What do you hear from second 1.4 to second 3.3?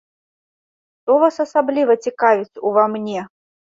асабліва цікавіць ува мне?